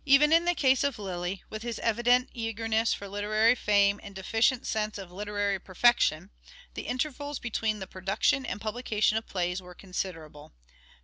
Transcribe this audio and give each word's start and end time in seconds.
Even 0.03 0.33
in 0.33 0.45
the 0.45 0.55
case 0.55 0.83
of 0.83 0.97
Lyly, 0.97 1.43
with 1.51 1.61
his 1.61 1.77
evident 1.77 2.31
eagerness 2.33 2.91
for 2.91 3.07
literary 3.07 3.53
fame 3.53 3.99
and 4.01 4.15
deficient 4.15 4.65
sense 4.65 4.97
of 4.97 5.11
literary 5.11 5.59
perfection, 5.59 6.31
the 6.73 6.87
intervals 6.87 7.37
between 7.37 7.77
the 7.77 7.85
production 7.85 8.43
and 8.43 8.59
publication 8.59 9.15
of 9.15 9.27
plays 9.27 9.61
were 9.61 9.75
considerable. 9.75 10.53